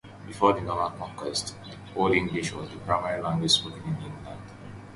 [0.25, 1.55] Before the Norman Conquest,
[1.95, 4.39] Old English was the primary language spoken in England.